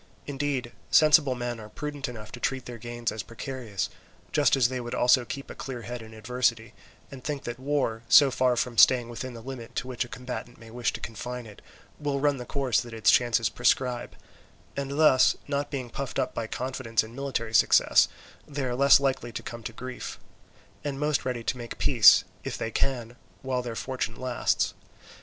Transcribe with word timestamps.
Indeed 0.25 0.71
sensible 0.89 1.35
men 1.35 1.59
are 1.59 1.69
prudent 1.69 2.09
enough 2.09 2.31
to 2.31 2.39
treat 2.39 2.65
their 2.65 2.79
gains 2.79 3.11
as 3.11 3.21
precarious, 3.21 3.87
just 4.31 4.55
as 4.55 4.67
they 4.67 4.81
would 4.81 4.95
also 4.95 5.25
keep 5.25 5.47
a 5.51 5.53
clear 5.53 5.83
head 5.83 6.01
in 6.01 6.11
adversity, 6.15 6.73
and 7.11 7.23
think 7.23 7.43
that 7.43 7.59
war, 7.59 8.01
so 8.09 8.31
far 8.31 8.55
from 8.55 8.79
staying 8.79 9.09
within 9.09 9.35
the 9.35 9.43
limit 9.43 9.75
to 9.75 9.87
which 9.87 10.03
a 10.03 10.07
combatant 10.07 10.57
may 10.57 10.71
wish 10.71 10.91
to 10.93 10.99
confine 10.99 11.45
it, 11.45 11.61
will 11.99 12.19
run 12.19 12.37
the 12.37 12.47
course 12.47 12.81
that 12.81 12.95
its 12.95 13.11
chances 13.11 13.47
prescribe; 13.47 14.15
and 14.75 14.97
thus, 14.97 15.35
not 15.47 15.69
being 15.69 15.91
puffed 15.91 16.17
up 16.17 16.33
by 16.33 16.47
confidence 16.47 17.03
in 17.03 17.13
military 17.13 17.53
success, 17.53 18.07
they 18.47 18.63
are 18.65 18.73
less 18.73 18.99
likely 18.99 19.31
to 19.31 19.43
come 19.43 19.61
to 19.61 19.71
grief, 19.71 20.17
and 20.83 20.99
most 20.99 21.25
ready 21.25 21.43
to 21.43 21.59
make 21.59 21.77
peace, 21.77 22.23
if 22.43 22.57
they 22.57 22.71
can, 22.71 23.17
while 23.43 23.61
their 23.61 23.75
fortune 23.75 24.15
lasts. 24.19 24.73